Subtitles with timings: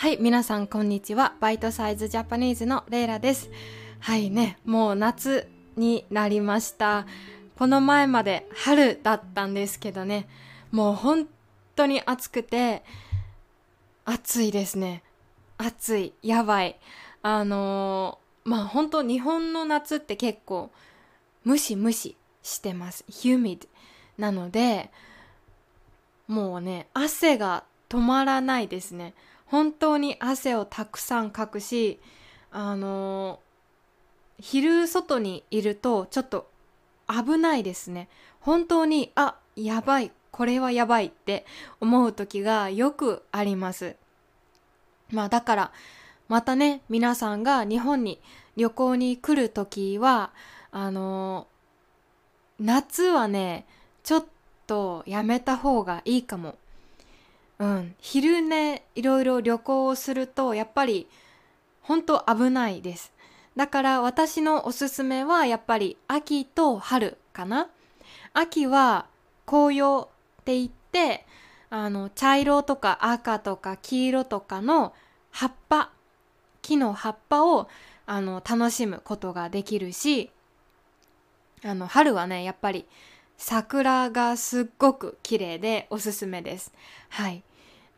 [0.00, 1.34] はい、皆さんこんにちは。
[1.40, 3.50] バイトサイズジャパニーズのレイラです。
[3.98, 7.04] はいね、もう夏になりました。
[7.58, 10.28] この前まで春だったんですけどね、
[10.70, 11.26] もう本
[11.74, 12.84] 当に暑くて、
[14.04, 15.02] 暑いですね。
[15.56, 16.14] 暑い。
[16.22, 16.78] やばい。
[17.22, 20.70] あのーまあ本当日本の夏って結構
[21.42, 23.04] ムシムシしてます。
[23.10, 23.66] humid
[24.16, 24.92] なので、
[26.28, 29.14] もうね、汗が止まらないですね。
[29.48, 31.98] 本当に汗をたくさんかくし、
[32.50, 33.40] あの
[34.40, 36.48] 昼外にいるとちょっと
[37.08, 38.08] 危ないですね。
[38.40, 41.44] 本当に、あ、やばい、これはやばいって
[41.80, 43.96] 思う時がよくあります。
[45.10, 45.72] まあだから、
[46.28, 48.20] またね、皆さんが日本に
[48.56, 50.30] 旅行に来る時は、
[50.70, 51.46] あの
[52.60, 53.66] 夏はね、
[54.02, 54.26] ちょっ
[54.66, 56.56] とやめた方がいいかも。
[57.58, 57.94] うん。
[57.98, 61.08] 昼ね、いろいろ旅行をすると、やっぱり、
[61.82, 63.12] 本当危ないです。
[63.56, 67.68] だから私のおすすめは、やっぱり秋と春かな。
[68.32, 69.06] 秋は
[69.46, 70.08] 紅葉
[70.42, 71.26] って言って、
[71.70, 74.94] あの、茶色とか赤とか黄色とかの
[75.30, 75.90] 葉っぱ、
[76.62, 77.68] 木の葉っぱを、
[78.06, 80.30] あの、楽しむことができるし、
[81.64, 82.86] あの、春はね、やっぱり
[83.36, 86.72] 桜がすっごく綺麗でおすすめです。
[87.08, 87.42] はい。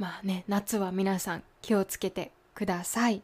[0.01, 3.21] まあね、夏は皆さん気をつけてください。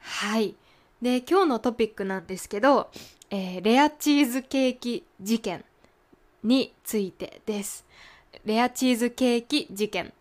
[0.00, 0.56] はい。
[1.00, 2.90] で、今日のトピックなんですけど、
[3.30, 5.64] えーレアチーズケーキ事件
[6.42, 7.86] についてです。
[8.44, 10.12] レアチーズケーキ事件。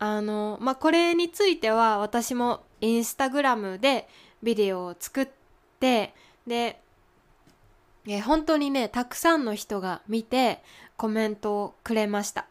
[0.00, 4.08] あの、まあ、これについては私もインスタグラムで
[4.42, 5.28] ビデオを作っ
[5.78, 6.14] て、
[6.48, 6.80] で、
[8.08, 10.64] えー本当にね、たくさんの人が見て
[10.96, 12.48] コメントをくれました。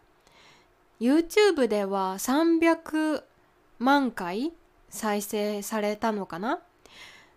[0.99, 3.23] YouTube では300
[3.79, 4.51] 万回
[4.89, 6.59] 再生されたのかな？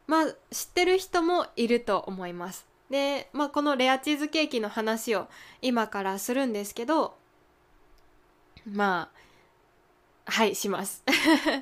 [0.07, 2.67] まあ知ってる人もいると思います。
[2.91, 5.29] で、まあこのレアチーズケーキの話を
[5.63, 7.15] 今からするんですけど、
[8.67, 9.11] ま
[10.27, 11.05] あ、はい、します。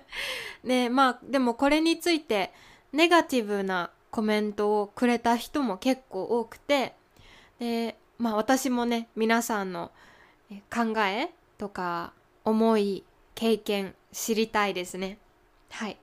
[0.65, 2.53] ね、まあでもこれについて
[2.93, 6.95] ネガティブなコメントをくれた人も結構多くて、
[7.59, 9.91] で、まあ私もね、皆さんの
[10.71, 12.13] 考えとか
[12.45, 13.05] 思い、
[13.35, 15.19] 経験知りたいですね。
[15.71, 15.97] はい。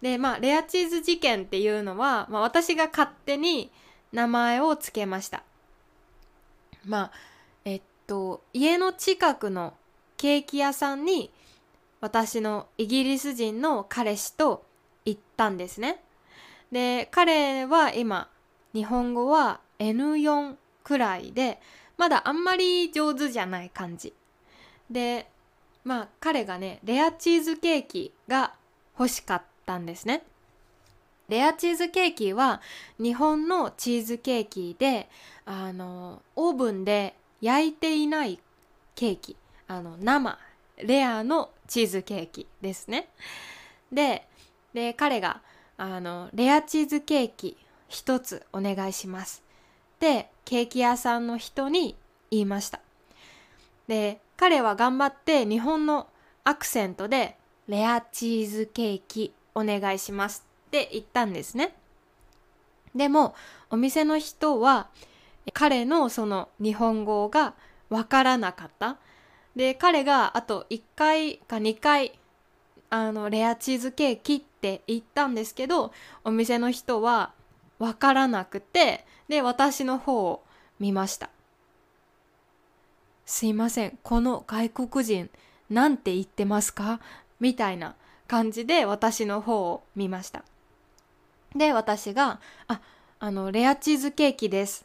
[0.00, 3.70] で、まあ、レアチーズ事件っていうのは、まあ私が勝手に
[4.12, 5.42] 名前をつけました。
[6.84, 7.12] まあ、
[7.64, 9.74] えっと、家の近くの
[10.16, 11.30] ケーキ屋さんに
[12.00, 14.64] 私のイギリス人の彼氏と
[15.04, 16.02] 行ったんですね。
[16.70, 18.28] で、彼は今、
[18.74, 21.60] 日本語は N4 くらいで、
[21.96, 24.12] まだあんまり上手じゃない感じ。
[24.90, 25.28] で、
[25.84, 28.54] まあ彼がね、レアチーズケーキが
[28.98, 30.22] 欲しかったんですね。
[31.28, 32.60] レアチーズケーキは
[32.98, 35.08] 日本のチーズケーキで、
[35.44, 38.38] あの、オーブンで焼いていない
[38.94, 39.36] ケーキ。
[39.66, 40.38] あの、生、
[40.76, 43.08] レアのチーズケーキですね。
[43.90, 44.26] で、
[44.74, 45.40] で、彼が、
[45.76, 47.56] あの、レアチーズケーキ
[47.88, 49.42] 一つお願いします。
[50.00, 51.96] で、ケーキ屋さんの人に
[52.30, 52.80] 言いました。
[53.88, 56.08] で、彼は頑張って日本の
[56.44, 57.36] アクセントで、
[57.68, 61.74] レアチーズケーキお願いしますって言ったんですね。
[62.94, 63.34] でも、
[63.70, 64.88] お店の人は、
[65.52, 67.54] 彼のその日本語が
[67.88, 68.96] わからなかった。
[69.56, 72.18] で、彼があと1回か2回、
[72.90, 75.92] あの、レアチーズケーキって言ったんですけど、
[76.24, 77.32] お店の人は
[77.78, 80.42] わからなくて、で、私の方を
[80.78, 81.30] 見ました。
[83.24, 85.30] すいません、この外国人、
[85.70, 87.00] なんて言ってますか？
[87.40, 87.94] みたいな
[88.28, 90.44] 感じで私の方を見ました。
[91.54, 92.80] で、私が、あ、
[93.20, 94.84] あの、レアチーズケーキです。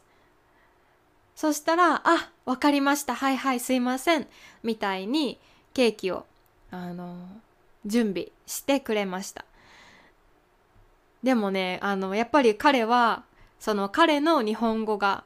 [1.34, 3.14] そしたら、あ、わかりました。
[3.14, 4.26] はいはい、すいません。
[4.62, 5.38] みたいに
[5.72, 6.26] ケーキを、
[6.70, 7.16] あの、
[7.86, 9.44] 準備してくれました。
[11.22, 13.24] でもね、あの、やっぱり彼は、
[13.60, 15.24] その彼の日本語が、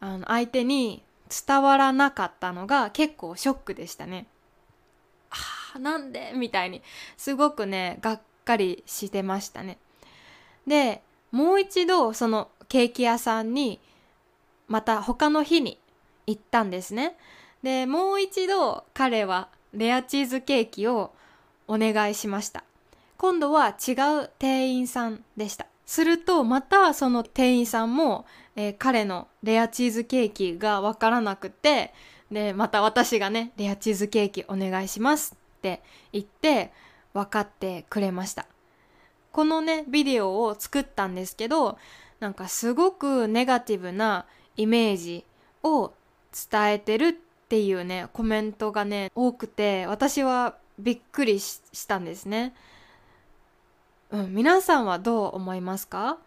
[0.00, 1.02] あの、相手に
[1.46, 4.26] 伝わらなかったのが結構ショックでしたね。
[5.30, 6.32] あ、なんで？
[6.34, 6.82] みたいに、
[7.16, 9.78] すごくね、がっかりしてましたね。
[10.66, 13.80] で、もう一度そのケーキ屋さんに、
[14.66, 15.78] また他の日に
[16.26, 17.16] 行ったんですね。
[17.62, 21.12] で、もう一度彼はレアチーズケーキを
[21.68, 22.64] お願いしました。
[23.16, 23.92] 今度は違
[24.24, 25.66] う店員さんでした。
[25.90, 31.92] するとまたその店員さんも、えー彼のレアチーズケーキがわからなくて、
[32.30, 35.82] で、また私がね、レアチーズケーキお願いしますって
[36.12, 36.70] 言って、
[37.12, 38.46] 分かってくれました
[39.32, 41.78] このねビデオを作ったんですけど
[42.18, 44.26] なんかすごくネガティブな
[44.56, 45.24] イメージ
[45.62, 45.92] を
[46.50, 47.12] 伝えてるっ
[47.48, 52.54] ていうねコメントがね多くて私はびっくりしたんですね。
[54.12, 56.18] うん、皆さんはどう思いますか？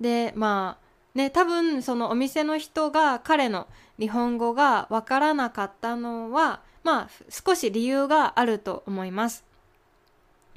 [0.00, 3.66] でまあね多分そのお店の人が彼の
[3.98, 9.44] 日本語がわからなかったのはまあ少し理由があると思います。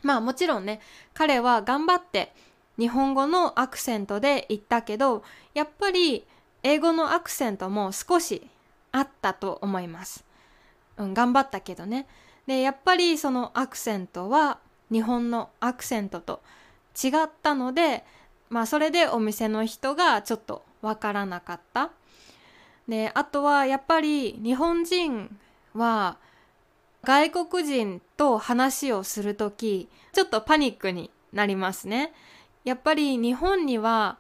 [0.04, 0.82] まあもちろんね
[1.14, 2.34] 彼は頑張って
[2.78, 5.24] 日本語のアクセントで言ったけど
[5.54, 6.26] やっぱり
[6.64, 8.46] 英語のアクセントも少し
[8.92, 10.26] あったと思います。
[10.98, 12.08] うん、頑張ったけどね。
[12.48, 14.60] でやっぱりそのアクセントは
[14.92, 16.42] 日本のアクセントと
[17.02, 18.04] 違ったので
[18.50, 21.92] まあそれでお店の人がちょっとわからなかった。
[22.88, 25.36] であとはやっぱり日本人
[25.74, 26.18] は
[27.04, 32.14] 外国人と話をする時ちょっとパニックになりますね。
[32.64, 34.18] やっぱり日本には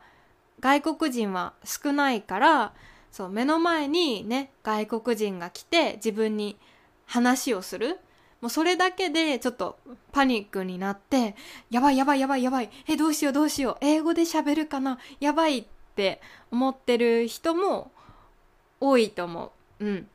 [0.59, 2.73] 外国人は少ないから
[3.11, 6.57] そう目の前にね外国人が来て自分に
[7.05, 7.99] 話をする
[8.41, 9.79] もうそれだけでちょっと
[10.11, 11.35] パニックになって
[11.71, 12.69] やばいやばいやばいやばい。
[12.87, 13.77] えどうしようどうしよう。
[13.81, 14.99] 英語で喋るかな？
[15.19, 15.65] やばいっ
[15.95, 16.21] て
[16.51, 17.91] 思ってる人も
[18.79, 19.85] 多いと思う。
[19.85, 20.07] うん。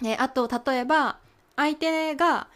[0.00, 1.18] であと例えば
[1.56, 2.48] 相手が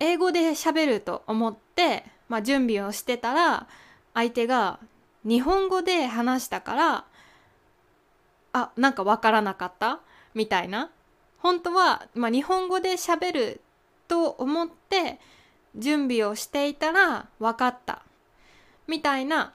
[0.00, 3.66] 英語で喋ると思って、まあ、準備をしてたら
[4.12, 4.78] 相手が
[5.24, 7.04] 日本語で話したから
[8.52, 10.00] あなんかわからなかった？
[10.34, 10.90] みたいな。
[11.38, 13.60] 本当は、まあ、日本語で喋る
[14.08, 15.18] と思って
[15.74, 18.02] 準備をしていたら分かった
[18.86, 19.52] みたいな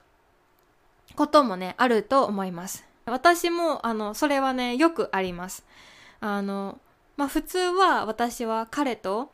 [1.16, 5.64] こともねあると思います私もあのそれはねよくあります
[6.20, 6.78] あの
[7.16, 9.30] まあ普通は私は彼と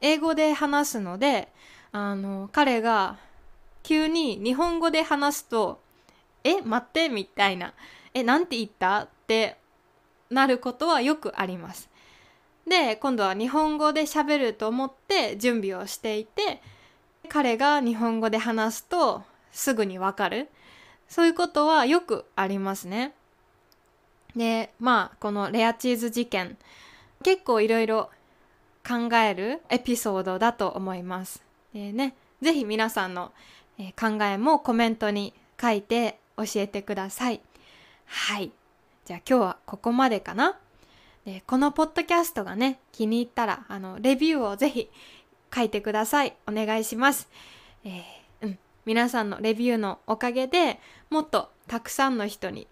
[0.00, 1.48] 英語で話すので
[1.92, 3.18] あの彼が
[3.82, 5.80] 急に日本語で話すと
[6.44, 7.74] 「え待って」みたいな
[8.14, 9.58] 「えなんて言った?」って
[10.30, 11.88] なることはよくあります。
[12.68, 16.62] で今度は日本語で喋ると思って準備をしていて
[17.28, 20.48] 彼が日本語で話すとすぐにわかる
[21.08, 23.14] そういうことはよくありますね。
[24.34, 26.56] でまあこのレアチーズ事件
[27.22, 28.10] 結構いろいろ
[28.86, 31.42] 考えるエピソードだと思います。
[31.72, 33.32] でね、ぜひ皆さんの
[33.98, 37.40] 考えもコメントに書いて教えてください。
[38.06, 38.52] はい。
[39.04, 40.58] じゃあ今日はここまでかな。
[41.24, 44.90] でこのポッドキャストがね、気に入ったら、あの、レビューをぜひ
[45.54, 46.36] 書いてください。
[46.48, 47.28] お願いします。
[47.84, 48.58] えー、うん。
[48.86, 50.80] 皆さんのレビューのおかげで
[51.10, 52.66] もっとたくさんの人に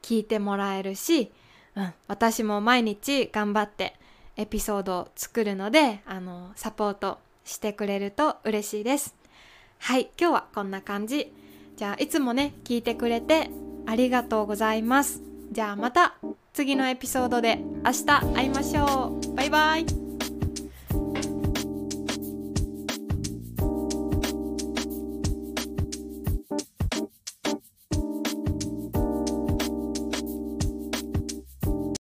[0.00, 1.32] 聞いてもらえるし、
[1.76, 3.94] うん、私も毎日頑張って
[4.36, 9.14] エピソードを作るので、あの、サポートしてくれると嬉しいです。
[9.78, 11.32] はい、今日はこんな感じ。
[11.76, 13.50] じゃあ、いつもね、聞いてくれて
[13.86, 15.20] ありがとうございます。
[15.50, 16.14] じゃあまた
[16.52, 18.04] 次のエピソードで明日
[18.34, 19.34] 会いましょう。
[19.34, 20.01] バイバイ。